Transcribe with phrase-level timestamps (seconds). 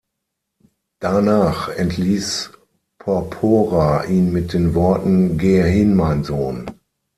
[0.99, 2.53] Danach entließ
[2.97, 6.65] Porpora ihn mit den Worten: "„Gehe hin, mein Sohn.